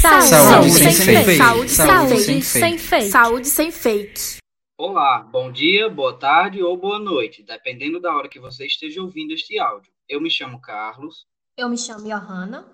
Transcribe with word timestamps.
Saúde, 0.00 0.28
saúde 0.28 0.70
sem, 0.70 0.92
sem 0.92 1.24
fake. 1.24 1.36
Saúde, 1.36 1.70
saúde 1.70 2.20
sem, 2.22 2.40
sem 2.40 2.78
fake. 2.78 3.10
Saúde 3.10 3.46
sem 3.48 3.70
fake. 3.70 4.38
Olá, 4.78 5.18
bom 5.18 5.52
dia, 5.52 5.90
boa 5.90 6.18
tarde 6.18 6.62
ou 6.62 6.74
boa 6.74 6.98
noite, 6.98 7.42
dependendo 7.42 8.00
da 8.00 8.16
hora 8.16 8.26
que 8.26 8.40
você 8.40 8.64
esteja 8.64 9.02
ouvindo 9.02 9.34
este 9.34 9.58
áudio. 9.58 9.92
Eu 10.08 10.18
me 10.18 10.30
chamo 10.30 10.58
Carlos. 10.58 11.26
Eu 11.54 11.68
me 11.68 11.76
chamo 11.76 12.04
Johanna. 12.04 12.66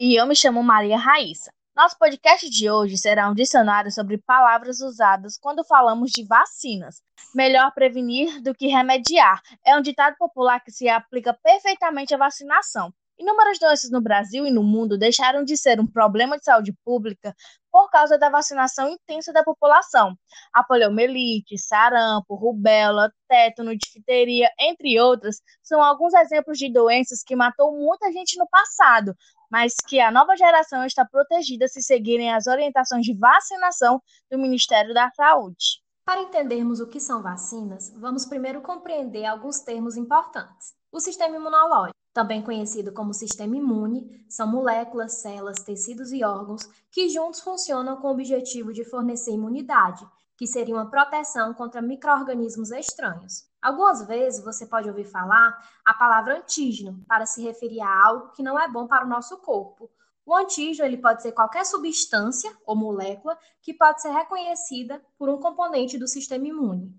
E 0.00 0.20
eu 0.20 0.26
me 0.26 0.34
chamo 0.34 0.60
Maria 0.60 0.98
Raíssa. 0.98 1.52
Nosso 1.76 1.96
podcast 1.96 2.50
de 2.50 2.68
hoje 2.68 2.98
será 2.98 3.30
um 3.30 3.34
dicionário 3.34 3.92
sobre 3.92 4.18
palavras 4.18 4.80
usadas 4.80 5.38
quando 5.38 5.64
falamos 5.64 6.10
de 6.10 6.24
vacinas. 6.24 7.00
Melhor 7.32 7.72
prevenir 7.72 8.42
do 8.42 8.52
que 8.52 8.66
remediar 8.66 9.40
é 9.64 9.76
um 9.76 9.80
ditado 9.80 10.16
popular 10.18 10.58
que 10.58 10.72
se 10.72 10.88
aplica 10.88 11.32
perfeitamente 11.32 12.12
à 12.12 12.18
vacinação. 12.18 12.92
Inúmeras 13.22 13.56
doenças 13.60 13.88
no 13.88 14.02
Brasil 14.02 14.44
e 14.44 14.50
no 14.50 14.64
mundo 14.64 14.98
deixaram 14.98 15.44
de 15.44 15.56
ser 15.56 15.78
um 15.78 15.86
problema 15.86 16.36
de 16.36 16.44
saúde 16.44 16.74
pública 16.84 17.32
por 17.70 17.88
causa 17.88 18.18
da 18.18 18.28
vacinação 18.28 18.88
intensa 18.88 19.32
da 19.32 19.44
população. 19.44 20.16
A 20.52 20.64
poliomielite, 20.64 21.56
sarampo, 21.56 22.34
rubéola, 22.34 23.12
tétano, 23.28 23.76
difteria, 23.76 24.50
entre 24.58 25.00
outras, 25.00 25.36
são 25.62 25.80
alguns 25.80 26.12
exemplos 26.14 26.58
de 26.58 26.72
doenças 26.72 27.22
que 27.24 27.36
matou 27.36 27.70
muita 27.70 28.10
gente 28.10 28.36
no 28.36 28.48
passado, 28.48 29.14
mas 29.48 29.74
que 29.86 30.00
a 30.00 30.10
nova 30.10 30.36
geração 30.36 30.84
está 30.84 31.06
protegida 31.06 31.68
se 31.68 31.80
seguirem 31.80 32.32
as 32.32 32.48
orientações 32.48 33.04
de 33.04 33.16
vacinação 33.16 34.02
do 34.32 34.36
Ministério 34.36 34.92
da 34.92 35.08
Saúde. 35.12 35.80
Para 36.04 36.22
entendermos 36.22 36.80
o 36.80 36.88
que 36.88 36.98
são 36.98 37.22
vacinas, 37.22 37.88
vamos 37.94 38.26
primeiro 38.26 38.62
compreender 38.62 39.24
alguns 39.26 39.60
termos 39.60 39.96
importantes. 39.96 40.74
O 40.90 40.98
sistema 40.98 41.36
imunológico, 41.36 42.01
também 42.12 42.42
conhecido 42.42 42.92
como 42.92 43.14
sistema 43.14 43.56
imune, 43.56 44.24
são 44.28 44.46
moléculas, 44.46 45.20
células, 45.20 45.62
tecidos 45.62 46.12
e 46.12 46.22
órgãos 46.22 46.68
que 46.90 47.08
juntos 47.08 47.40
funcionam 47.40 47.96
com 47.96 48.08
o 48.08 48.12
objetivo 48.12 48.72
de 48.72 48.84
fornecer 48.84 49.32
imunidade, 49.32 50.06
que 50.36 50.46
seria 50.46 50.74
uma 50.74 50.90
proteção 50.90 51.54
contra 51.54 51.80
micro-organismos 51.80 52.70
estranhos. 52.70 53.46
Algumas 53.62 54.06
vezes 54.06 54.44
você 54.44 54.66
pode 54.66 54.88
ouvir 54.88 55.04
falar 55.04 55.56
a 55.84 55.94
palavra 55.94 56.38
antígeno 56.38 57.02
para 57.06 57.24
se 57.26 57.42
referir 57.42 57.80
a 57.80 58.04
algo 58.06 58.32
que 58.32 58.42
não 58.42 58.58
é 58.58 58.68
bom 58.68 58.86
para 58.86 59.06
o 59.06 59.08
nosso 59.08 59.38
corpo. 59.38 59.90
O 60.26 60.34
antígeno 60.34 60.86
ele 60.86 60.98
pode 60.98 61.22
ser 61.22 61.32
qualquer 61.32 61.64
substância 61.64 62.54
ou 62.66 62.76
molécula 62.76 63.38
que 63.60 63.72
pode 63.72 64.02
ser 64.02 64.10
reconhecida 64.10 65.02
por 65.18 65.28
um 65.28 65.38
componente 65.38 65.96
do 65.96 66.06
sistema 66.06 66.46
imune. 66.46 66.94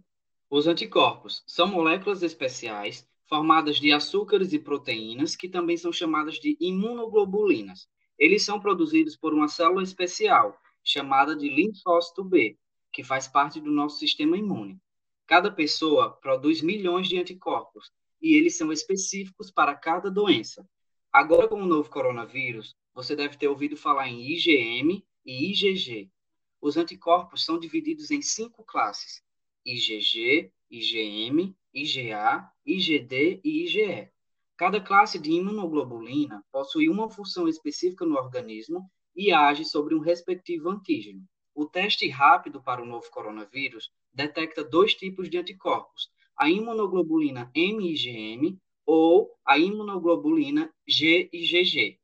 Os 0.49 0.67
anticorpos 0.67 1.43
são 1.45 1.67
moléculas 1.67 2.23
especiais 2.23 3.07
formadas 3.33 3.77
de 3.77 3.91
açúcares 3.91 4.53
e 4.53 4.59
proteínas 4.59 5.35
que 5.35 5.49
também 5.49 5.75
são 5.75 5.91
chamadas 5.91 6.35
de 6.35 6.55
imunoglobulinas. 6.59 7.89
Eles 8.15 8.45
são 8.45 8.59
produzidos 8.59 9.17
por 9.17 9.33
uma 9.33 9.47
célula 9.47 9.81
especial 9.81 10.55
chamada 10.83 11.35
de 11.35 11.49
linfócito 11.49 12.23
B, 12.23 12.59
que 12.91 13.03
faz 13.03 13.27
parte 13.27 13.59
do 13.59 13.71
nosso 13.71 13.97
sistema 13.97 14.37
imune. 14.37 14.79
Cada 15.25 15.49
pessoa 15.49 16.11
produz 16.11 16.61
milhões 16.61 17.07
de 17.07 17.17
anticorpos 17.17 17.91
e 18.21 18.35
eles 18.35 18.55
são 18.55 18.71
específicos 18.71 19.49
para 19.49 19.73
cada 19.73 20.11
doença. 20.11 20.63
Agora, 21.11 21.47
com 21.47 21.59
o 21.59 21.65
novo 21.65 21.89
coronavírus, 21.89 22.75
você 22.93 23.15
deve 23.15 23.35
ter 23.35 23.47
ouvido 23.47 23.75
falar 23.75 24.09
em 24.09 24.21
IgM 24.31 25.03
e 25.25 25.49
IgG. 25.49 26.07
Os 26.61 26.77
anticorpos 26.77 27.43
são 27.43 27.57
divididos 27.57 28.11
em 28.11 28.21
cinco 28.21 28.63
classes: 28.63 29.23
IgG, 29.65 30.51
IgM, 30.69 31.55
IgA, 31.73 32.49
IgD 32.65 33.41
e 33.43 33.63
IgE. 33.63 34.09
Cada 34.55 34.79
classe 34.79 35.17
de 35.17 35.31
imunoglobulina 35.31 36.43
possui 36.51 36.87
uma 36.87 37.09
função 37.09 37.47
específica 37.47 38.05
no 38.05 38.15
organismo 38.15 38.89
e 39.15 39.31
age 39.31 39.65
sobre 39.65 39.95
um 39.95 39.99
respectivo 39.99 40.69
antígeno. 40.69 41.23
O 41.55 41.65
teste 41.65 42.07
rápido 42.09 42.61
para 42.61 42.81
o 42.81 42.85
novo 42.85 43.09
coronavírus 43.09 43.91
detecta 44.13 44.63
dois 44.63 44.93
tipos 44.93 45.29
de 45.29 45.37
anticorpos, 45.37 46.09
a 46.37 46.49
imunoglobulina 46.49 47.51
M-IgM 47.53 48.57
ou 48.85 49.31
a 49.45 49.57
imunoglobulina 49.57 50.73
G-IgG. 50.87 51.99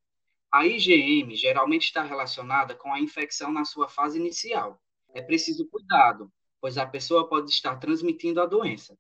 A 0.52 0.66
IgM 0.66 1.36
geralmente 1.36 1.84
está 1.84 2.04
relacionada 2.04 2.74
com 2.74 2.92
a 2.92 3.00
infecção 3.00 3.52
na 3.52 3.66
sua 3.66 3.88
fase 3.88 4.20
inicial. 4.20 4.82
É 5.14 5.22
preciso 5.22 5.68
cuidado, 5.70 6.32
pois 6.60 6.78
a 6.78 6.86
pessoa 6.86 7.28
pode 7.28 7.52
estar 7.52 7.76
transmitindo 7.78 8.42
a 8.42 8.46
doença. 8.46 8.98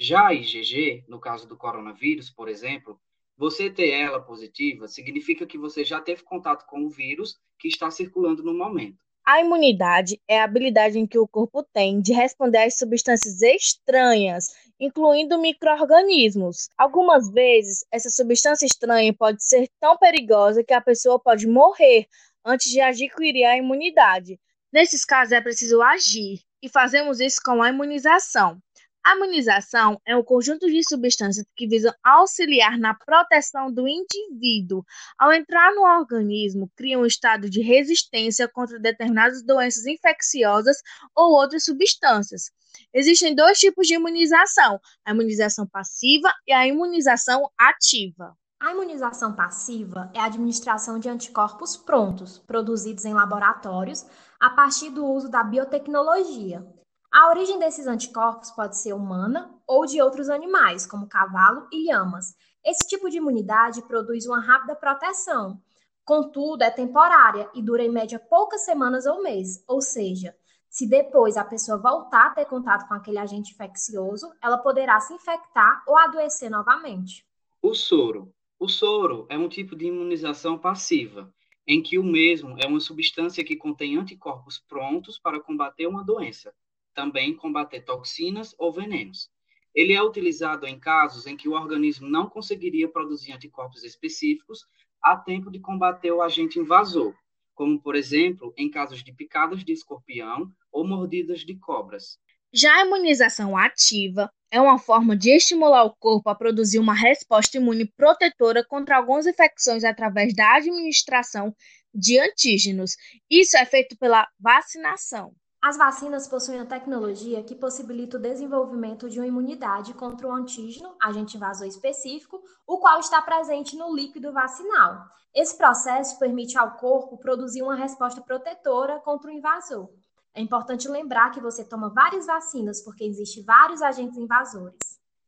Já 0.00 0.28
a 0.28 0.34
IgG, 0.34 1.04
no 1.08 1.18
caso 1.18 1.48
do 1.48 1.56
coronavírus, 1.56 2.30
por 2.30 2.48
exemplo, 2.48 3.00
você 3.36 3.68
ter 3.68 3.90
ela 3.90 4.20
positiva 4.20 4.86
significa 4.86 5.44
que 5.44 5.58
você 5.58 5.84
já 5.84 6.00
teve 6.00 6.22
contato 6.22 6.66
com 6.66 6.84
o 6.84 6.88
vírus 6.88 7.36
que 7.58 7.66
está 7.66 7.90
circulando 7.90 8.42
no 8.42 8.54
momento. 8.54 8.96
A 9.26 9.40
imunidade 9.40 10.20
é 10.26 10.40
a 10.40 10.44
habilidade 10.44 10.98
em 10.98 11.06
que 11.06 11.18
o 11.18 11.26
corpo 11.26 11.62
tem 11.62 12.00
de 12.00 12.12
responder 12.12 12.58
às 12.58 12.78
substâncias 12.78 13.42
estranhas, 13.42 14.54
incluindo 14.80 15.38
microorganismos. 15.38 16.70
Algumas 16.78 17.28
vezes, 17.30 17.84
essa 17.90 18.08
substância 18.08 18.64
estranha 18.64 19.12
pode 19.12 19.44
ser 19.44 19.68
tão 19.80 19.98
perigosa 19.98 20.64
que 20.64 20.72
a 20.72 20.80
pessoa 20.80 21.18
pode 21.18 21.46
morrer 21.46 22.06
antes 22.44 22.70
de 22.70 22.80
adquirir 22.80 23.44
a 23.44 23.56
imunidade. 23.56 24.40
Nesses 24.72 25.04
casos, 25.04 25.32
é 25.32 25.40
preciso 25.40 25.82
agir, 25.82 26.40
e 26.62 26.68
fazemos 26.68 27.20
isso 27.20 27.40
com 27.44 27.62
a 27.62 27.68
imunização. 27.68 28.62
A 29.04 29.14
imunização 29.14 30.00
é 30.04 30.16
um 30.16 30.22
conjunto 30.22 30.66
de 30.66 30.86
substâncias 30.86 31.46
que 31.56 31.66
visam 31.66 31.92
auxiliar 32.04 32.76
na 32.78 32.94
proteção 32.94 33.72
do 33.72 33.88
indivíduo. 33.88 34.84
Ao 35.18 35.32
entrar 35.32 35.74
no 35.74 35.82
organismo, 35.82 36.70
cria 36.76 36.98
um 36.98 37.06
estado 37.06 37.48
de 37.48 37.62
resistência 37.62 38.46
contra 38.48 38.78
determinadas 38.78 39.42
doenças 39.42 39.86
infecciosas 39.86 40.76
ou 41.16 41.32
outras 41.32 41.64
substâncias. 41.64 42.50
Existem 42.92 43.34
dois 43.34 43.58
tipos 43.58 43.86
de 43.86 43.94
imunização: 43.94 44.78
a 45.04 45.12
imunização 45.12 45.66
passiva 45.66 46.32
e 46.46 46.52
a 46.52 46.66
imunização 46.66 47.48
ativa. 47.56 48.36
A 48.60 48.72
imunização 48.72 49.32
passiva 49.32 50.10
é 50.12 50.18
a 50.18 50.24
administração 50.24 50.98
de 50.98 51.08
anticorpos 51.08 51.76
prontos, 51.76 52.38
produzidos 52.40 53.04
em 53.04 53.14
laboratórios 53.14 54.04
a 54.40 54.50
partir 54.50 54.90
do 54.90 55.06
uso 55.06 55.28
da 55.30 55.44
biotecnologia. 55.44 56.66
A 57.10 57.30
origem 57.30 57.58
desses 57.58 57.86
anticorpos 57.86 58.50
pode 58.50 58.76
ser 58.76 58.92
humana 58.92 59.54
ou 59.66 59.86
de 59.86 60.00
outros 60.00 60.28
animais, 60.28 60.86
como 60.86 61.08
cavalo 61.08 61.66
e 61.72 61.86
lhamas. 61.86 62.36
Esse 62.64 62.86
tipo 62.86 63.08
de 63.08 63.16
imunidade 63.16 63.82
produz 63.82 64.26
uma 64.26 64.40
rápida 64.40 64.76
proteção, 64.76 65.60
contudo, 66.04 66.62
é 66.62 66.70
temporária 66.70 67.50
e 67.54 67.62
dura 67.62 67.82
em 67.82 67.90
média 67.90 68.18
poucas 68.18 68.64
semanas 68.64 69.06
ou 69.06 69.22
meses, 69.22 69.62
ou 69.66 69.80
seja, 69.80 70.34
se 70.68 70.86
depois 70.86 71.36
a 71.36 71.44
pessoa 71.44 71.76
voltar 71.76 72.26
a 72.26 72.30
ter 72.30 72.44
contato 72.44 72.86
com 72.88 72.94
aquele 72.94 73.18
agente 73.18 73.52
infeccioso, 73.52 74.30
ela 74.42 74.58
poderá 74.58 75.00
se 75.00 75.12
infectar 75.12 75.82
ou 75.86 75.96
adoecer 75.96 76.50
novamente. 76.50 77.26
O 77.60 77.74
soro. 77.74 78.32
O 78.58 78.68
soro 78.68 79.26
é 79.28 79.36
um 79.36 79.48
tipo 79.48 79.76
de 79.76 79.86
imunização 79.86 80.58
passiva, 80.58 81.32
em 81.66 81.82
que 81.82 81.98
o 81.98 82.04
mesmo 82.04 82.56
é 82.58 82.66
uma 82.66 82.80
substância 82.80 83.44
que 83.44 83.56
contém 83.56 83.98
anticorpos 83.98 84.58
prontos 84.58 85.18
para 85.18 85.40
combater 85.40 85.86
uma 85.86 86.02
doença, 86.02 86.54
também 86.98 87.32
combater 87.32 87.80
toxinas 87.82 88.56
ou 88.58 88.72
venenos. 88.72 89.30
Ele 89.72 89.92
é 89.92 90.02
utilizado 90.02 90.66
em 90.66 90.76
casos 90.80 91.28
em 91.28 91.36
que 91.36 91.48
o 91.48 91.52
organismo 91.52 92.08
não 92.08 92.28
conseguiria 92.28 92.88
produzir 92.88 93.30
anticorpos 93.30 93.84
específicos 93.84 94.66
a 95.00 95.16
tempo 95.16 95.48
de 95.48 95.60
combater 95.60 96.10
o 96.10 96.20
agente 96.20 96.58
invasor, 96.58 97.14
como, 97.54 97.80
por 97.80 97.94
exemplo, 97.94 98.52
em 98.56 98.68
casos 98.68 99.04
de 99.04 99.12
picadas 99.12 99.64
de 99.64 99.72
escorpião 99.72 100.50
ou 100.72 100.84
mordidas 100.84 101.42
de 101.42 101.56
cobras. 101.56 102.18
Já 102.52 102.74
a 102.74 102.84
imunização 102.84 103.56
ativa 103.56 104.28
é 104.50 104.60
uma 104.60 104.76
forma 104.76 105.16
de 105.16 105.30
estimular 105.30 105.84
o 105.84 105.94
corpo 106.00 106.28
a 106.28 106.34
produzir 106.34 106.80
uma 106.80 106.94
resposta 106.94 107.58
imune 107.58 107.86
protetora 107.96 108.64
contra 108.64 108.96
algumas 108.96 109.24
infecções 109.24 109.84
através 109.84 110.34
da 110.34 110.56
administração 110.56 111.54
de 111.94 112.18
antígenos. 112.18 112.96
Isso 113.30 113.56
é 113.56 113.64
feito 113.64 113.96
pela 113.96 114.26
vacinação. 114.40 115.32
As 115.60 115.76
vacinas 115.76 116.28
possuem 116.28 116.60
a 116.60 116.66
tecnologia 116.66 117.42
que 117.42 117.54
possibilita 117.54 118.16
o 118.16 118.20
desenvolvimento 118.20 119.10
de 119.10 119.18
uma 119.18 119.26
imunidade 119.26 119.92
contra 119.92 120.28
o 120.28 120.32
antígeno, 120.32 120.94
agente 121.02 121.36
invasor 121.36 121.66
específico, 121.66 122.40
o 122.64 122.78
qual 122.78 123.00
está 123.00 123.20
presente 123.20 123.76
no 123.76 123.92
líquido 123.92 124.32
vacinal. 124.32 125.04
Esse 125.34 125.58
processo 125.58 126.16
permite 126.18 126.56
ao 126.56 126.76
corpo 126.76 127.18
produzir 127.18 127.62
uma 127.62 127.74
resposta 127.74 128.20
protetora 128.20 129.00
contra 129.00 129.30
o 129.30 129.34
invasor. 129.34 129.90
É 130.32 130.40
importante 130.40 130.88
lembrar 130.88 131.30
que 131.32 131.40
você 131.40 131.64
toma 131.64 131.92
várias 131.92 132.26
vacinas 132.26 132.80
porque 132.84 133.02
existem 133.02 133.42
vários 133.42 133.82
agentes 133.82 134.16
invasores. 134.16 134.78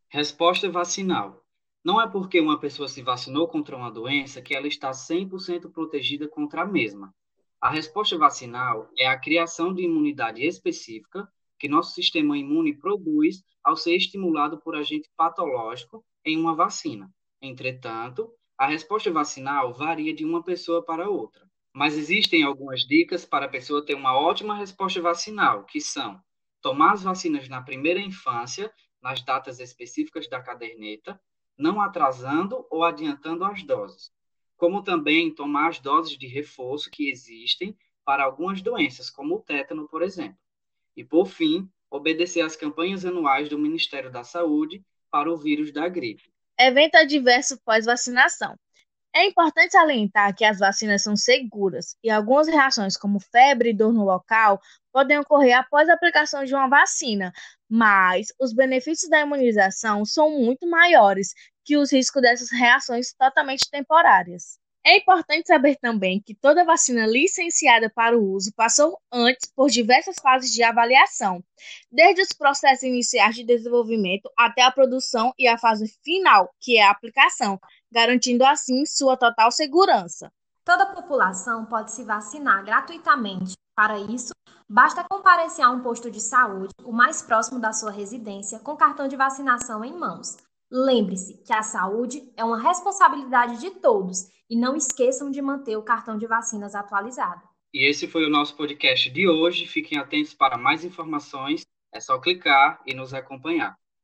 Resposta 0.08 0.70
vacinal. 0.70 1.42
Não 1.84 2.00
é 2.00 2.08
porque 2.08 2.40
uma 2.40 2.60
pessoa 2.60 2.86
se 2.86 3.02
vacinou 3.02 3.48
contra 3.48 3.76
uma 3.76 3.90
doença 3.90 4.40
que 4.40 4.54
ela 4.54 4.68
está 4.68 4.92
100% 4.92 5.72
protegida 5.72 6.28
contra 6.28 6.62
a 6.62 6.66
mesma. 6.66 7.12
A 7.60 7.68
resposta 7.68 8.16
vacinal 8.16 8.88
é 8.98 9.06
a 9.06 9.18
criação 9.18 9.74
de 9.74 9.82
imunidade 9.82 10.42
específica 10.42 11.28
que 11.58 11.68
nosso 11.68 11.92
sistema 11.92 12.38
imune 12.38 12.74
produz 12.74 13.44
ao 13.62 13.76
ser 13.76 13.94
estimulado 13.96 14.58
por 14.58 14.74
agente 14.74 15.10
patológico 15.14 16.02
em 16.24 16.38
uma 16.38 16.54
vacina. 16.54 17.12
Entretanto, 17.42 18.32
a 18.56 18.66
resposta 18.66 19.10
vacinal 19.10 19.74
varia 19.74 20.14
de 20.14 20.24
uma 20.24 20.42
pessoa 20.42 20.82
para 20.82 21.10
outra. 21.10 21.46
Mas 21.74 21.98
existem 21.98 22.42
algumas 22.42 22.80
dicas 22.80 23.26
para 23.26 23.44
a 23.44 23.48
pessoa 23.48 23.84
ter 23.84 23.94
uma 23.94 24.18
ótima 24.18 24.56
resposta 24.56 25.00
vacinal, 25.02 25.64
que 25.64 25.82
são 25.82 26.18
tomar 26.62 26.94
as 26.94 27.02
vacinas 27.02 27.46
na 27.46 27.60
primeira 27.60 28.00
infância, 28.00 28.72
nas 29.02 29.22
datas 29.22 29.60
específicas 29.60 30.28
da 30.28 30.42
caderneta, 30.42 31.20
não 31.58 31.80
atrasando 31.80 32.66
ou 32.70 32.84
adiantando 32.84 33.44
as 33.44 33.62
doses, 33.62 34.10
como 34.60 34.82
também 34.82 35.34
tomar 35.34 35.70
as 35.70 35.80
doses 35.80 36.18
de 36.18 36.26
reforço 36.26 36.90
que 36.90 37.08
existem 37.08 37.74
para 38.04 38.22
algumas 38.22 38.60
doenças, 38.60 39.08
como 39.08 39.36
o 39.36 39.40
tétano, 39.40 39.88
por 39.88 40.02
exemplo. 40.02 40.36
E, 40.94 41.02
por 41.02 41.28
fim, 41.28 41.66
obedecer 41.90 42.42
às 42.42 42.56
campanhas 42.56 43.06
anuais 43.06 43.48
do 43.48 43.58
Ministério 43.58 44.12
da 44.12 44.22
Saúde 44.22 44.84
para 45.10 45.32
o 45.32 45.36
vírus 45.38 45.72
da 45.72 45.88
gripe. 45.88 46.30
Evento 46.58 46.96
adverso 46.96 47.58
pós-vacinação. 47.64 48.54
É 49.14 49.26
importante 49.26 49.72
salientar 49.72 50.36
que 50.36 50.44
as 50.44 50.58
vacinas 50.58 51.02
são 51.02 51.16
seguras 51.16 51.96
e 52.04 52.10
algumas 52.10 52.46
reações, 52.46 52.98
como 52.98 53.18
febre 53.18 53.70
e 53.70 53.74
dor 53.74 53.94
no 53.94 54.04
local, 54.04 54.60
podem 54.92 55.18
ocorrer 55.18 55.58
após 55.58 55.88
a 55.88 55.94
aplicação 55.94 56.44
de 56.44 56.54
uma 56.54 56.68
vacina, 56.68 57.32
mas 57.66 58.28
os 58.38 58.52
benefícios 58.52 59.08
da 59.08 59.20
imunização 59.20 60.04
são 60.04 60.30
muito 60.30 60.68
maiores 60.68 61.32
que 61.70 61.76
os 61.76 61.92
riscos 61.92 62.20
dessas 62.20 62.50
reações 62.50 63.12
totalmente 63.12 63.70
temporárias. 63.70 64.58
É 64.84 64.96
importante 64.96 65.46
saber 65.46 65.76
também 65.76 66.20
que 66.20 66.34
toda 66.34 66.64
vacina 66.64 67.06
licenciada 67.06 67.88
para 67.88 68.18
o 68.18 68.32
uso 68.32 68.52
passou 68.56 68.98
antes 69.12 69.48
por 69.54 69.70
diversas 69.70 70.16
fases 70.20 70.50
de 70.50 70.64
avaliação, 70.64 71.44
desde 71.88 72.22
os 72.22 72.32
processos 72.36 72.82
iniciais 72.82 73.36
de 73.36 73.44
desenvolvimento 73.44 74.28
até 74.36 74.62
a 74.62 74.72
produção 74.72 75.32
e 75.38 75.46
a 75.46 75.56
fase 75.56 75.86
final, 76.02 76.52
que 76.58 76.76
é 76.76 76.82
a 76.82 76.90
aplicação, 76.90 77.60
garantindo 77.88 78.44
assim 78.44 78.84
sua 78.84 79.16
total 79.16 79.52
segurança. 79.52 80.32
Toda 80.64 80.82
a 80.82 80.92
população 80.92 81.66
pode 81.66 81.92
se 81.92 82.02
vacinar 82.02 82.64
gratuitamente. 82.64 83.52
Para 83.76 83.96
isso, 83.96 84.32
basta 84.68 85.04
comparecer 85.08 85.64
a 85.64 85.70
um 85.70 85.82
posto 85.82 86.10
de 86.10 86.20
saúde 86.20 86.74
o 86.82 86.90
mais 86.90 87.22
próximo 87.22 87.60
da 87.60 87.72
sua 87.72 87.92
residência 87.92 88.58
com 88.58 88.76
cartão 88.76 89.06
de 89.06 89.14
vacinação 89.14 89.84
em 89.84 89.96
mãos. 89.96 90.36
Lembre-se 90.70 91.42
que 91.42 91.52
a 91.52 91.62
saúde 91.62 92.22
é 92.36 92.44
uma 92.44 92.60
responsabilidade 92.60 93.60
de 93.60 93.70
todos 93.80 94.28
e 94.48 94.56
não 94.56 94.76
esqueçam 94.76 95.30
de 95.30 95.42
manter 95.42 95.76
o 95.76 95.82
cartão 95.82 96.16
de 96.16 96.26
vacinas 96.26 96.74
atualizado. 96.74 97.42
E 97.74 97.88
esse 97.88 98.06
foi 98.06 98.24
o 98.24 98.30
nosso 98.30 98.56
podcast 98.56 99.10
de 99.10 99.28
hoje. 99.28 99.66
Fiquem 99.66 99.98
atentos 99.98 100.32
para 100.32 100.56
mais 100.56 100.84
informações. 100.84 101.66
É 101.92 101.98
só 101.98 102.18
clicar 102.18 102.80
e 102.86 102.94
nos 102.94 103.12
acompanhar. 103.12 103.76